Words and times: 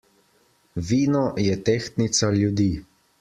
Vino 0.87 1.21
je 1.47 1.57
tehtnica 1.67 2.31
ljudi. 2.39 2.71